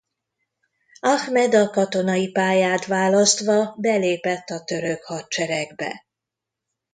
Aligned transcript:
Ahmed 0.99 1.53
a 1.53 1.69
katonai 1.69 2.31
pályát 2.31 2.85
választva 2.85 3.75
belépett 3.77 4.49
a 4.49 4.63
török 4.63 5.03
hadseregbe. 5.03 6.05